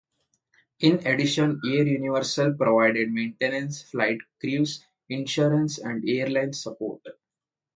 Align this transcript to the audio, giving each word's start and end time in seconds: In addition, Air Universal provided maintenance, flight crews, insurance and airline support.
In 0.79 1.05
addition, 1.05 1.61
Air 1.63 1.85
Universal 1.85 2.55
provided 2.55 3.11
maintenance, 3.13 3.83
flight 3.83 4.17
crews, 4.39 4.83
insurance 5.09 5.77
and 5.77 6.03
airline 6.09 6.53
support. 6.53 7.05